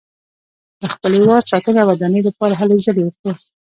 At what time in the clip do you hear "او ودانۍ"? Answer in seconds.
1.81-2.21